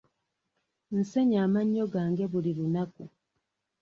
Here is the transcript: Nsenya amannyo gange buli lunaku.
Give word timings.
Nsenya 0.99 1.37
amannyo 1.45 1.83
gange 1.93 2.25
buli 2.31 2.51
lunaku. 2.57 3.03